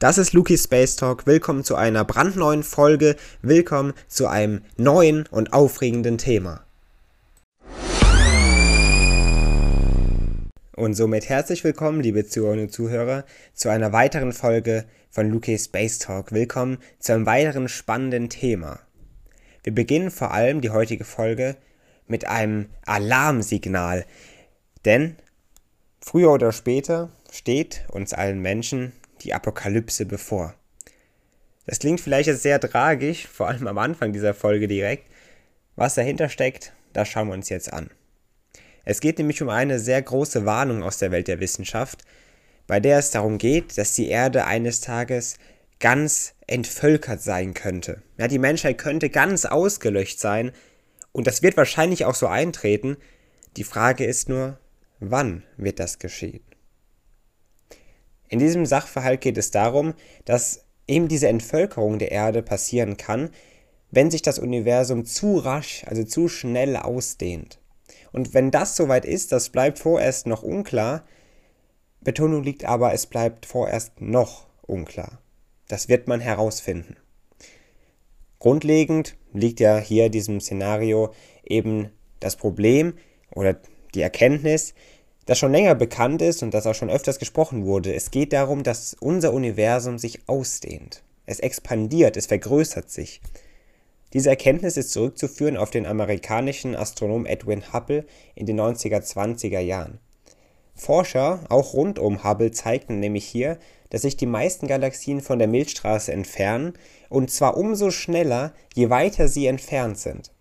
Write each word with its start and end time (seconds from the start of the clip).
Das 0.00 0.16
ist 0.16 0.32
Luki 0.32 0.56
Space 0.56 0.96
Talk. 0.96 1.26
Willkommen 1.26 1.62
zu 1.62 1.76
einer 1.76 2.06
brandneuen 2.06 2.62
Folge. 2.62 3.16
Willkommen 3.42 3.92
zu 4.08 4.28
einem 4.28 4.62
neuen 4.78 5.26
und 5.26 5.52
aufregenden 5.52 6.16
Thema. 6.16 6.64
Und 10.74 10.94
somit 10.94 11.28
herzlich 11.28 11.64
willkommen, 11.64 12.00
liebe 12.00 12.26
Zuhörerinnen 12.26 12.68
und 12.68 12.72
Zuhörer, 12.72 13.26
zu 13.52 13.68
einer 13.68 13.92
weiteren 13.92 14.32
Folge 14.32 14.86
von 15.10 15.28
Luki 15.28 15.58
Space 15.58 15.98
Talk. 15.98 16.32
Willkommen 16.32 16.78
zu 16.98 17.12
einem 17.12 17.26
weiteren 17.26 17.68
spannenden 17.68 18.30
Thema. 18.30 18.80
Wir 19.64 19.74
beginnen 19.74 20.10
vor 20.10 20.32
allem 20.32 20.62
die 20.62 20.70
heutige 20.70 21.04
Folge 21.04 21.56
mit 22.06 22.26
einem 22.26 22.70
Alarmsignal. 22.86 24.06
Denn 24.86 25.16
früher 26.00 26.32
oder 26.32 26.52
später 26.52 27.10
steht 27.30 27.84
uns 27.90 28.14
allen 28.14 28.40
Menschen 28.40 28.94
die 29.22 29.34
Apokalypse 29.34 30.06
bevor. 30.06 30.54
Das 31.66 31.78
klingt 31.78 32.00
vielleicht 32.00 32.28
jetzt 32.28 32.42
sehr 32.42 32.60
tragisch, 32.60 33.26
vor 33.26 33.48
allem 33.48 33.66
am 33.66 33.78
Anfang 33.78 34.12
dieser 34.12 34.34
Folge 34.34 34.66
direkt. 34.66 35.08
Was 35.76 35.94
dahinter 35.94 36.28
steckt, 36.28 36.72
das 36.92 37.08
schauen 37.08 37.28
wir 37.28 37.34
uns 37.34 37.48
jetzt 37.48 37.72
an. 37.72 37.90
Es 38.84 39.00
geht 39.00 39.18
nämlich 39.18 39.40
um 39.42 39.48
eine 39.48 39.78
sehr 39.78 40.00
große 40.02 40.44
Warnung 40.46 40.82
aus 40.82 40.98
der 40.98 41.10
Welt 41.10 41.28
der 41.28 41.40
Wissenschaft, 41.40 42.04
bei 42.66 42.80
der 42.80 42.98
es 42.98 43.10
darum 43.10 43.38
geht, 43.38 43.78
dass 43.78 43.94
die 43.94 44.08
Erde 44.08 44.46
eines 44.46 44.80
Tages 44.80 45.36
ganz 45.80 46.34
entvölkert 46.46 47.22
sein 47.22 47.54
könnte. 47.54 48.02
Ja, 48.18 48.28
die 48.28 48.38
Menschheit 48.38 48.78
könnte 48.78 49.10
ganz 49.10 49.44
ausgelöscht 49.44 50.18
sein 50.18 50.52
und 51.12 51.26
das 51.26 51.42
wird 51.42 51.56
wahrscheinlich 51.56 52.04
auch 52.04 52.14
so 52.14 52.26
eintreten. 52.26 52.96
Die 53.56 53.64
Frage 53.64 54.04
ist 54.04 54.28
nur, 54.28 54.58
wann 54.98 55.42
wird 55.56 55.78
das 55.80 55.98
geschehen? 55.98 56.42
In 58.30 58.38
diesem 58.38 58.64
Sachverhalt 58.64 59.20
geht 59.20 59.36
es 59.36 59.50
darum, 59.50 59.92
dass 60.24 60.64
eben 60.86 61.08
diese 61.08 61.28
Entvölkerung 61.28 61.98
der 61.98 62.12
Erde 62.12 62.42
passieren 62.42 62.96
kann, 62.96 63.30
wenn 63.90 64.10
sich 64.10 64.22
das 64.22 64.38
Universum 64.38 65.04
zu 65.04 65.36
rasch, 65.36 65.82
also 65.86 66.04
zu 66.04 66.28
schnell 66.28 66.76
ausdehnt. 66.76 67.58
Und 68.12 68.32
wenn 68.32 68.52
das 68.52 68.76
soweit 68.76 69.04
ist, 69.04 69.32
das 69.32 69.50
bleibt 69.50 69.80
vorerst 69.80 70.28
noch 70.28 70.44
unklar. 70.44 71.04
Betonung 72.00 72.44
liegt 72.44 72.64
aber, 72.64 72.92
es 72.92 73.06
bleibt 73.06 73.46
vorerst 73.46 74.00
noch 74.00 74.46
unklar. 74.62 75.20
Das 75.66 75.88
wird 75.88 76.06
man 76.06 76.20
herausfinden. 76.20 76.96
Grundlegend 78.38 79.16
liegt 79.32 79.58
ja 79.58 79.78
hier 79.78 80.08
diesem 80.08 80.40
Szenario 80.40 81.12
eben 81.44 81.90
das 82.20 82.36
Problem 82.36 82.94
oder 83.34 83.56
die 83.94 84.02
Erkenntnis, 84.02 84.72
das 85.30 85.38
schon 85.38 85.52
länger 85.52 85.76
bekannt 85.76 86.22
ist 86.22 86.42
und 86.42 86.54
das 86.54 86.66
auch 86.66 86.74
schon 86.74 86.90
öfters 86.90 87.20
gesprochen 87.20 87.64
wurde. 87.64 87.94
Es 87.94 88.10
geht 88.10 88.32
darum, 88.32 88.64
dass 88.64 88.96
unser 88.98 89.32
Universum 89.32 89.96
sich 89.96 90.18
ausdehnt. 90.26 91.04
Es 91.24 91.38
expandiert, 91.38 92.16
es 92.16 92.26
vergrößert 92.26 92.90
sich. 92.90 93.20
Diese 94.12 94.28
Erkenntnis 94.28 94.76
ist 94.76 94.90
zurückzuführen 94.90 95.56
auf 95.56 95.70
den 95.70 95.86
amerikanischen 95.86 96.74
Astronom 96.74 97.26
Edwin 97.26 97.72
Hubble 97.72 98.06
in 98.34 98.46
den 98.46 98.60
90er, 98.60 99.04
20er 99.04 99.60
Jahren. 99.60 100.00
Forscher, 100.74 101.44
auch 101.48 101.74
rund 101.74 102.00
um 102.00 102.24
Hubble, 102.24 102.50
zeigten 102.50 102.98
nämlich 102.98 103.24
hier, 103.24 103.56
dass 103.90 104.02
sich 104.02 104.16
die 104.16 104.26
meisten 104.26 104.66
Galaxien 104.66 105.20
von 105.20 105.38
der 105.38 105.46
Milchstraße 105.46 106.10
entfernen, 106.12 106.72
und 107.08 107.30
zwar 107.30 107.56
umso 107.56 107.92
schneller, 107.92 108.52
je 108.74 108.90
weiter 108.90 109.28
sie 109.28 109.46
entfernt 109.46 109.96
sind. 109.96 110.32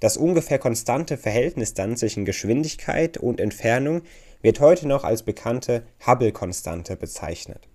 Das 0.00 0.16
ungefähr 0.16 0.58
konstante 0.58 1.16
Verhältnis 1.16 1.74
dann 1.74 1.96
zwischen 1.96 2.24
Geschwindigkeit 2.24 3.16
und 3.18 3.40
Entfernung 3.40 4.02
wird 4.42 4.60
heute 4.60 4.86
noch 4.86 5.04
als 5.04 5.22
bekannte 5.22 5.82
Hubble-Konstante 6.06 6.96
bezeichnet. 6.96 7.68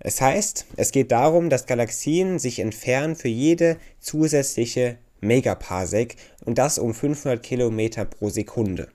Es 0.00 0.20
heißt, 0.20 0.66
es 0.76 0.92
geht 0.92 1.10
darum, 1.10 1.50
dass 1.50 1.66
Galaxien 1.66 2.38
sich 2.38 2.60
entfernen 2.60 3.16
für 3.16 3.28
jede 3.28 3.78
zusätzliche 3.98 4.98
Megaparsec 5.20 6.16
und 6.44 6.58
das 6.58 6.78
um 6.78 6.94
500 6.94 7.42
Kilometer 7.42 8.04
pro 8.04 8.28
Sekunde. 8.28 8.88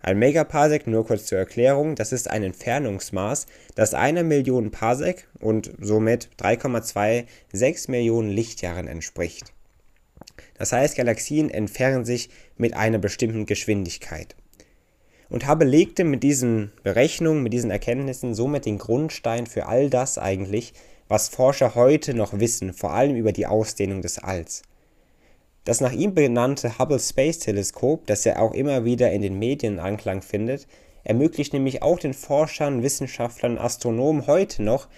Ein 0.00 0.18
Megaparsec, 0.18 0.86
nur 0.86 1.06
kurz 1.06 1.26
zur 1.26 1.38
Erklärung, 1.38 1.94
das 1.94 2.12
ist 2.12 2.30
ein 2.30 2.42
Entfernungsmaß, 2.42 3.46
das 3.74 3.94
einer 3.94 4.22
Million 4.22 4.70
Parsec 4.70 5.26
und 5.40 5.72
somit 5.80 6.28
3,26 6.38 7.90
Millionen 7.90 8.30
Lichtjahren 8.30 8.86
entspricht. 8.86 9.52
Das 10.56 10.72
heißt, 10.72 10.96
Galaxien 10.96 11.50
entfernen 11.50 12.04
sich 12.04 12.30
mit 12.56 12.74
einer 12.74 12.98
bestimmten 12.98 13.46
Geschwindigkeit. 13.46 14.36
Und 15.28 15.48
Hubble 15.48 15.68
legte 15.68 16.04
mit 16.04 16.22
diesen 16.22 16.72
Berechnungen, 16.82 17.42
mit 17.42 17.52
diesen 17.52 17.70
Erkenntnissen 17.70 18.34
somit 18.34 18.66
den 18.66 18.78
Grundstein 18.78 19.46
für 19.46 19.66
all 19.66 19.90
das 19.90 20.18
eigentlich, 20.18 20.74
was 21.08 21.28
Forscher 21.28 21.74
heute 21.74 22.14
noch 22.14 22.38
wissen, 22.38 22.72
vor 22.72 22.92
allem 22.92 23.16
über 23.16 23.32
die 23.32 23.46
Ausdehnung 23.46 24.00
des 24.00 24.18
Alls. 24.18 24.62
Das 25.64 25.80
nach 25.80 25.92
ihm 25.92 26.14
benannte 26.14 26.78
Hubble 26.78 27.00
Space 27.00 27.38
Teleskop, 27.38 28.06
das 28.06 28.26
er 28.26 28.40
auch 28.40 28.52
immer 28.52 28.84
wieder 28.84 29.12
in 29.12 29.22
den 29.22 29.38
Medien 29.38 29.78
Anklang 29.78 30.22
findet, 30.22 30.66
ermöglicht 31.04 31.52
nämlich 31.52 31.82
auch 31.82 31.98
den 31.98 32.14
Forschern, 32.14 32.82
Wissenschaftlern, 32.82 33.58
Astronomen 33.58 34.26
heute 34.26 34.62
noch 34.62 34.88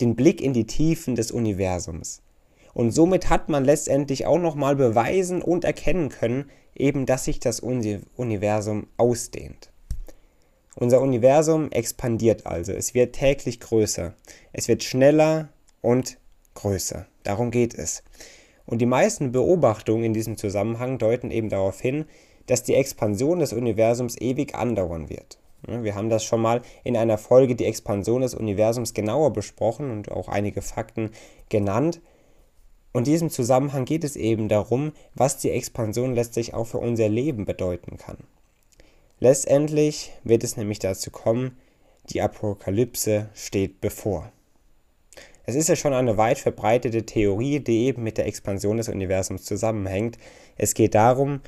den 0.00 0.16
Blick 0.16 0.40
in 0.40 0.52
die 0.52 0.66
Tiefen 0.66 1.14
des 1.14 1.30
Universums. 1.30 2.22
Und 2.76 2.90
somit 2.90 3.30
hat 3.30 3.48
man 3.48 3.64
letztendlich 3.64 4.26
auch 4.26 4.38
nochmal 4.38 4.76
beweisen 4.76 5.40
und 5.40 5.64
erkennen 5.64 6.10
können, 6.10 6.50
eben, 6.74 7.06
dass 7.06 7.24
sich 7.24 7.40
das 7.40 7.60
Universum 7.60 8.88
ausdehnt. 8.98 9.70
Unser 10.74 11.00
Universum 11.00 11.72
expandiert 11.72 12.44
also, 12.44 12.72
es 12.72 12.92
wird 12.92 13.14
täglich 13.14 13.60
größer, 13.60 14.12
es 14.52 14.68
wird 14.68 14.84
schneller 14.84 15.48
und 15.80 16.18
größer. 16.52 17.06
Darum 17.22 17.50
geht 17.50 17.72
es. 17.72 18.02
Und 18.66 18.82
die 18.82 18.86
meisten 18.86 19.32
Beobachtungen 19.32 20.04
in 20.04 20.12
diesem 20.12 20.36
Zusammenhang 20.36 20.98
deuten 20.98 21.30
eben 21.30 21.48
darauf 21.48 21.80
hin, 21.80 22.04
dass 22.44 22.62
die 22.62 22.74
Expansion 22.74 23.38
des 23.38 23.54
Universums 23.54 24.20
ewig 24.20 24.54
andauern 24.54 25.08
wird. 25.08 25.38
Wir 25.66 25.94
haben 25.94 26.10
das 26.10 26.24
schon 26.24 26.42
mal 26.42 26.60
in 26.84 26.94
einer 26.94 27.16
Folge 27.16 27.54
die 27.54 27.64
Expansion 27.64 28.20
des 28.20 28.34
Universums 28.34 28.92
genauer 28.92 29.32
besprochen 29.32 29.90
und 29.90 30.10
auch 30.10 30.28
einige 30.28 30.60
Fakten 30.60 31.12
genannt. 31.48 32.02
Und 32.96 33.06
in 33.06 33.12
diesem 33.12 33.28
Zusammenhang 33.28 33.84
geht 33.84 34.04
es 34.04 34.16
eben 34.16 34.48
darum, 34.48 34.92
was 35.14 35.36
die 35.36 35.50
Expansion 35.50 36.14
letztlich 36.14 36.54
auch 36.54 36.64
für 36.64 36.78
unser 36.78 37.10
Leben 37.10 37.44
bedeuten 37.44 37.98
kann. 37.98 38.16
Letztendlich 39.20 40.12
wird 40.24 40.42
es 40.42 40.56
nämlich 40.56 40.78
dazu 40.78 41.10
kommen, 41.10 41.58
die 42.08 42.22
Apokalypse 42.22 43.28
steht 43.34 43.82
bevor. 43.82 44.32
Es 45.44 45.56
ist 45.56 45.68
ja 45.68 45.76
schon 45.76 45.92
eine 45.92 46.16
weit 46.16 46.38
verbreitete 46.38 47.04
Theorie, 47.04 47.60
die 47.60 47.84
eben 47.84 48.02
mit 48.02 48.16
der 48.16 48.26
Expansion 48.26 48.78
des 48.78 48.88
Universums 48.88 49.44
zusammenhängt. 49.44 50.16
Es 50.56 50.72
geht 50.72 50.94
darum, 50.94 51.42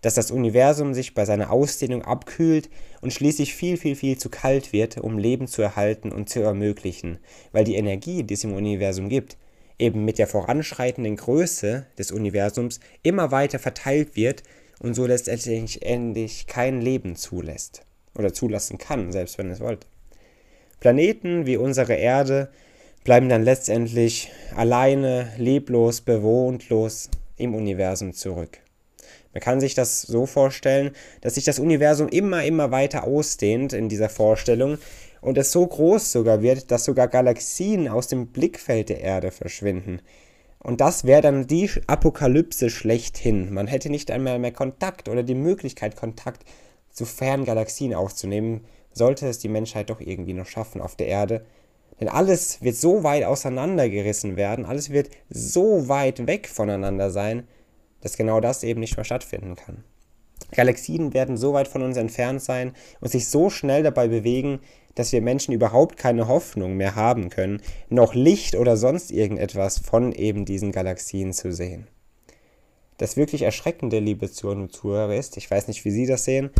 dass 0.00 0.14
das 0.14 0.30
Universum 0.30 0.94
sich 0.94 1.12
bei 1.12 1.24
seiner 1.24 1.50
Ausdehnung 1.50 2.02
abkühlt 2.02 2.70
und 3.00 3.12
schließlich 3.12 3.52
viel, 3.52 3.78
viel, 3.78 3.96
viel 3.96 4.16
zu 4.16 4.28
kalt 4.28 4.72
wird, 4.72 4.98
um 4.98 5.18
Leben 5.18 5.48
zu 5.48 5.60
erhalten 5.60 6.12
und 6.12 6.28
zu 6.28 6.38
ermöglichen, 6.38 7.18
weil 7.50 7.64
die 7.64 7.74
Energie, 7.74 8.22
die 8.22 8.34
es 8.34 8.44
im 8.44 8.54
Universum 8.54 9.08
gibt, 9.08 9.36
eben 9.78 10.04
mit 10.04 10.18
der 10.18 10.26
voranschreitenden 10.26 11.16
Größe 11.16 11.86
des 11.98 12.10
Universums 12.10 12.80
immer 13.02 13.30
weiter 13.30 13.58
verteilt 13.58 14.16
wird 14.16 14.42
und 14.80 14.94
so 14.94 15.06
letztendlich 15.06 15.82
endlich 15.82 16.46
kein 16.46 16.80
Leben 16.80 17.16
zulässt 17.16 17.82
oder 18.14 18.32
zulassen 18.32 18.78
kann, 18.78 19.12
selbst 19.12 19.38
wenn 19.38 19.50
es 19.50 19.60
wollte. 19.60 19.86
Planeten 20.80 21.46
wie 21.46 21.56
unsere 21.56 21.94
Erde 21.94 22.50
bleiben 23.04 23.28
dann 23.28 23.42
letztendlich 23.42 24.30
alleine, 24.54 25.32
leblos, 25.36 26.00
bewohntlos 26.00 27.10
im 27.36 27.54
Universum 27.54 28.12
zurück. 28.12 28.58
Man 29.32 29.40
kann 29.40 29.60
sich 29.60 29.74
das 29.74 30.02
so 30.02 30.26
vorstellen, 30.26 30.92
dass 31.20 31.34
sich 31.34 31.44
das 31.44 31.58
Universum 31.58 32.08
immer, 32.08 32.44
immer 32.44 32.70
weiter 32.70 33.04
ausdehnt 33.04 33.72
in 33.72 33.88
dieser 33.88 34.08
Vorstellung 34.08 34.78
und 35.20 35.38
es 35.38 35.52
so 35.52 35.66
groß 35.66 36.12
sogar 36.12 36.42
wird, 36.42 36.70
dass 36.70 36.84
sogar 36.84 37.08
Galaxien 37.08 37.88
aus 37.88 38.08
dem 38.08 38.28
Blickfeld 38.28 38.88
der 38.88 39.00
Erde 39.00 39.30
verschwinden. 39.30 40.00
Und 40.58 40.80
das 40.80 41.04
wäre 41.04 41.22
dann 41.22 41.46
die 41.46 41.70
Apokalypse 41.86 42.70
schlechthin. 42.70 43.52
Man 43.52 43.66
hätte 43.66 43.90
nicht 43.90 44.10
einmal 44.10 44.38
mehr 44.38 44.52
Kontakt 44.52 45.08
oder 45.08 45.22
die 45.22 45.34
Möglichkeit, 45.34 45.96
Kontakt 45.96 46.44
zu 46.90 47.04
fernen 47.04 47.44
Galaxien 47.44 47.94
aufzunehmen, 47.94 48.64
sollte 48.92 49.28
es 49.28 49.38
die 49.38 49.48
Menschheit 49.48 49.90
doch 49.90 50.00
irgendwie 50.00 50.34
noch 50.34 50.46
schaffen 50.46 50.80
auf 50.80 50.96
der 50.96 51.06
Erde. 51.06 51.44
Denn 52.00 52.08
alles 52.08 52.62
wird 52.62 52.76
so 52.76 53.02
weit 53.02 53.24
auseinandergerissen 53.24 54.36
werden, 54.36 54.64
alles 54.64 54.90
wird 54.90 55.10
so 55.30 55.88
weit 55.88 56.26
weg 56.26 56.48
voneinander 56.48 57.10
sein, 57.10 57.46
dass 58.00 58.16
genau 58.16 58.40
das 58.40 58.62
eben 58.62 58.80
nicht 58.80 58.96
mehr 58.96 59.04
stattfinden 59.04 59.56
kann. 59.56 59.84
Galaxien 60.52 61.12
werden 61.12 61.36
so 61.36 61.52
weit 61.52 61.68
von 61.68 61.82
uns 61.82 61.96
entfernt 61.96 62.42
sein 62.42 62.72
und 63.00 63.10
sich 63.10 63.28
so 63.28 63.50
schnell 63.50 63.82
dabei 63.82 64.08
bewegen, 64.08 64.60
dass 64.98 65.12
wir 65.12 65.22
Menschen 65.22 65.54
überhaupt 65.54 65.96
keine 65.96 66.26
Hoffnung 66.28 66.76
mehr 66.76 66.96
haben 66.96 67.30
können, 67.30 67.62
noch 67.88 68.14
Licht 68.14 68.56
oder 68.56 68.76
sonst 68.76 69.10
irgendetwas 69.10 69.78
von 69.78 70.12
eben 70.12 70.44
diesen 70.44 70.72
Galaxien 70.72 71.32
zu 71.32 71.52
sehen. 71.52 71.86
Das 72.96 73.16
wirklich 73.16 73.42
Erschreckende, 73.42 74.00
liebe 74.00 74.28
Zuhörer 74.30 74.58
und 74.58 74.72
Zuhörer, 74.72 75.14
ist, 75.14 75.36
ich 75.36 75.48
weiß 75.48 75.68
nicht, 75.68 75.84
wie 75.84 75.92
Sie 75.92 76.06
das 76.06 76.24
sehen, 76.24 76.50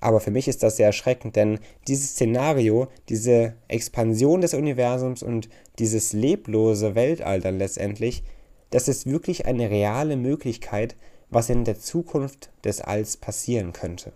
Aber 0.00 0.20
für 0.20 0.30
mich 0.30 0.46
ist 0.46 0.62
das 0.62 0.76
sehr 0.76 0.86
erschreckend, 0.86 1.36
denn 1.36 1.58
dieses 1.88 2.10
Szenario, 2.10 2.88
diese 3.08 3.54
Expansion 3.68 4.40
des 4.40 4.54
Universums 4.54 5.22
und 5.22 5.48
dieses 5.78 6.12
leblose 6.12 6.94
Weltall 6.94 7.40
letztendlich, 7.40 8.22
das 8.70 8.88
ist 8.88 9.06
wirklich 9.06 9.46
eine 9.46 9.70
reale 9.70 10.16
Möglichkeit, 10.16 10.96
was 11.30 11.50
in 11.50 11.64
der 11.64 11.78
Zukunft 11.78 12.50
des 12.64 12.80
Alls 12.80 13.16
passieren 13.16 13.72
könnte. 13.72 14.12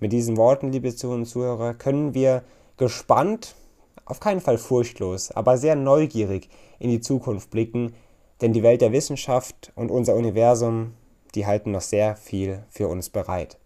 Mit 0.00 0.12
diesen 0.12 0.36
Worten, 0.36 0.70
liebe 0.70 0.94
Zuhörer 0.94 1.18
und 1.18 1.26
Zuhörer, 1.26 1.74
können 1.74 2.14
wir 2.14 2.44
gespannt, 2.76 3.56
auf 4.04 4.20
keinen 4.20 4.40
Fall 4.40 4.56
furchtlos, 4.56 5.32
aber 5.32 5.58
sehr 5.58 5.74
neugierig 5.74 6.48
in 6.78 6.90
die 6.90 7.00
Zukunft 7.00 7.50
blicken, 7.50 7.94
denn 8.40 8.52
die 8.52 8.62
Welt 8.62 8.80
der 8.80 8.92
Wissenschaft 8.92 9.72
und 9.74 9.90
unser 9.90 10.14
Universum, 10.14 10.94
die 11.34 11.46
halten 11.46 11.72
noch 11.72 11.80
sehr 11.80 12.14
viel 12.14 12.64
für 12.68 12.86
uns 12.86 13.10
bereit. 13.10 13.58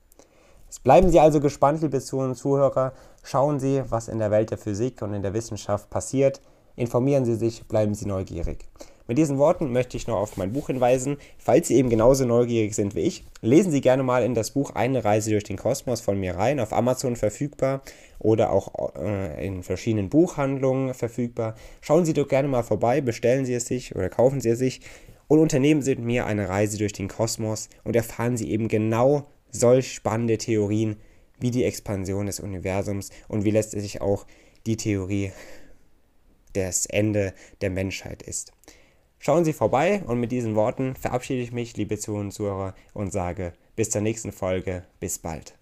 Bleiben 0.84 1.10
Sie 1.10 1.20
also 1.20 1.38
gespannt, 1.38 1.82
liebe 1.82 2.00
Zuhörer 2.00 2.30
und 2.30 2.34
Zuhörer. 2.34 2.92
Schauen 3.22 3.60
Sie, 3.60 3.82
was 3.90 4.08
in 4.08 4.18
der 4.18 4.30
Welt 4.30 4.50
der 4.50 4.58
Physik 4.58 5.02
und 5.02 5.12
in 5.12 5.22
der 5.22 5.34
Wissenschaft 5.34 5.90
passiert. 5.90 6.40
Informieren 6.76 7.26
Sie 7.26 7.34
sich, 7.34 7.68
bleiben 7.68 7.94
Sie 7.94 8.06
neugierig. 8.06 8.66
Mit 9.12 9.18
diesen 9.18 9.36
Worten 9.36 9.72
möchte 9.72 9.98
ich 9.98 10.06
noch 10.06 10.16
auf 10.16 10.38
mein 10.38 10.54
Buch 10.54 10.68
hinweisen. 10.68 11.18
Falls 11.36 11.68
Sie 11.68 11.74
eben 11.74 11.90
genauso 11.90 12.24
neugierig 12.24 12.74
sind 12.74 12.94
wie 12.94 13.00
ich, 13.00 13.24
lesen 13.42 13.70
Sie 13.70 13.82
gerne 13.82 14.02
mal 14.02 14.24
in 14.24 14.32
das 14.32 14.52
Buch 14.52 14.70
Eine 14.70 15.04
Reise 15.04 15.32
durch 15.32 15.44
den 15.44 15.58
Kosmos 15.58 16.00
von 16.00 16.18
mir 16.18 16.36
rein, 16.36 16.58
auf 16.58 16.72
Amazon 16.72 17.16
verfügbar 17.16 17.82
oder 18.18 18.50
auch 18.50 18.96
äh, 18.96 19.46
in 19.46 19.62
verschiedenen 19.62 20.08
Buchhandlungen 20.08 20.94
verfügbar. 20.94 21.56
Schauen 21.82 22.06
Sie 22.06 22.14
doch 22.14 22.26
gerne 22.26 22.48
mal 22.48 22.62
vorbei, 22.62 23.02
bestellen 23.02 23.44
Sie 23.44 23.52
es 23.52 23.66
sich 23.66 23.94
oder 23.94 24.08
kaufen 24.08 24.40
Sie 24.40 24.48
es 24.48 24.58
sich 24.58 24.80
und 25.28 25.40
unternehmen 25.40 25.82
Sie 25.82 25.90
mit 25.90 26.06
mir 26.06 26.24
eine 26.24 26.48
Reise 26.48 26.78
durch 26.78 26.94
den 26.94 27.08
Kosmos 27.08 27.68
und 27.84 27.94
erfahren 27.94 28.38
Sie 28.38 28.50
eben 28.50 28.68
genau 28.68 29.26
solch 29.50 29.92
spannende 29.92 30.38
Theorien 30.38 30.96
wie 31.38 31.50
die 31.50 31.64
Expansion 31.64 32.24
des 32.24 32.40
Universums 32.40 33.10
und 33.28 33.44
wie 33.44 33.50
letztlich 33.50 34.00
auch 34.00 34.24
die 34.64 34.78
Theorie 34.78 35.32
des 36.54 36.86
Ende 36.86 37.34
der 37.60 37.68
Menschheit 37.68 38.22
ist. 38.22 38.52
Schauen 39.24 39.44
Sie 39.44 39.52
vorbei 39.52 40.02
und 40.04 40.18
mit 40.18 40.32
diesen 40.32 40.56
Worten 40.56 40.96
verabschiede 40.96 41.42
ich 41.42 41.52
mich, 41.52 41.76
liebe 41.76 41.96
Zuhörer 41.96 42.74
und 42.92 43.12
sage 43.12 43.52
bis 43.76 43.88
zur 43.88 44.00
nächsten 44.00 44.32
Folge, 44.32 44.82
bis 44.98 45.20
bald. 45.20 45.54